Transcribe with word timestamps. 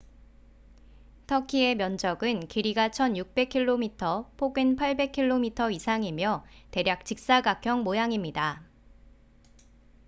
터키의 1.27 1.75
면적은 1.75 2.47
길이가 2.47 2.89
1,600km 2.89 4.35
폭은 4.35 4.75
800km 4.75 5.71
이상이며 5.71 6.43
대략 6.71 7.05
직사각형 7.05 7.83
모양입니다 7.83 8.63